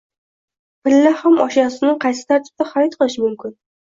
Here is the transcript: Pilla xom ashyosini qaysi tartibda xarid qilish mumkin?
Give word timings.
Pilla 0.87 1.09
xom 1.19 1.35
ashyosini 1.43 1.93
qaysi 2.05 2.25
tartibda 2.33 2.69
xarid 2.73 2.99
qilish 3.01 3.21
mumkin? 3.27 3.57